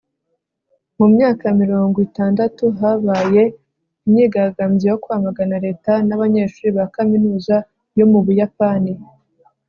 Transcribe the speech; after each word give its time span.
mu 0.97 1.05
myaka 1.13 1.43
ya 1.45 1.51
za 1.53 1.57
miirongo 1.59 1.97
itandatu, 2.07 2.63
habaye 2.79 3.43
imyigaragambyo 4.05 4.85
yo 4.91 4.97
kwamagana 5.03 5.55
leta 5.65 5.91
n'abanyeshuri 6.07 6.69
ba 6.77 6.85
kaminuza 6.95 7.55
yo 7.97 8.05
mu 8.11 8.19
buyapani 8.25 8.93